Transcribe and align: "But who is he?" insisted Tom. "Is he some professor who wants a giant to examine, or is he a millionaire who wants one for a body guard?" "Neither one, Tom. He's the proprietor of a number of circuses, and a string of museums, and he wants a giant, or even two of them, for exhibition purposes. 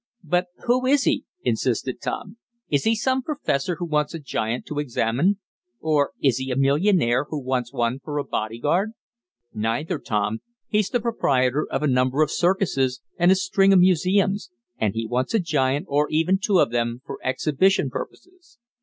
"But 0.23 0.47
who 0.65 0.87
is 0.87 1.03
he?" 1.03 1.25
insisted 1.43 2.01
Tom. 2.01 2.37
"Is 2.71 2.85
he 2.85 2.95
some 2.95 3.21
professor 3.21 3.75
who 3.75 3.85
wants 3.85 4.15
a 4.15 4.19
giant 4.19 4.65
to 4.65 4.79
examine, 4.79 5.37
or 5.79 6.13
is 6.19 6.37
he 6.39 6.49
a 6.49 6.55
millionaire 6.55 7.25
who 7.29 7.39
wants 7.39 7.71
one 7.71 7.99
for 7.99 8.17
a 8.17 8.23
body 8.23 8.57
guard?" 8.57 8.93
"Neither 9.53 9.97
one, 9.97 10.03
Tom. 10.03 10.39
He's 10.67 10.89
the 10.89 10.99
proprietor 11.01 11.67
of 11.69 11.83
a 11.83 11.87
number 11.87 12.23
of 12.23 12.31
circuses, 12.31 12.99
and 13.19 13.31
a 13.31 13.35
string 13.35 13.73
of 13.73 13.79
museums, 13.79 14.49
and 14.79 14.95
he 14.95 15.05
wants 15.05 15.35
a 15.35 15.39
giant, 15.39 15.85
or 15.87 16.07
even 16.09 16.39
two 16.39 16.57
of 16.57 16.71
them, 16.71 17.03
for 17.05 17.19
exhibition 17.23 17.91
purposes. 17.91 18.57